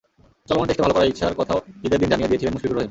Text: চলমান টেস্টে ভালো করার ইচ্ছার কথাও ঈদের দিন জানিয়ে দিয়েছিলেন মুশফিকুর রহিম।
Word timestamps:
চলমান 0.47 0.65
টেস্টে 0.67 0.83
ভালো 0.85 0.95
করার 0.95 1.11
ইচ্ছার 1.11 1.37
কথাও 1.39 1.59
ঈদের 1.85 1.99
দিন 2.01 2.09
জানিয়ে 2.13 2.29
দিয়েছিলেন 2.29 2.53
মুশফিকুর 2.55 2.73
রহিম। 2.75 2.79